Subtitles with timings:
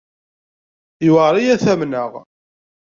[1.05, 2.11] Yuɛer-iyi ad t-amneɣ.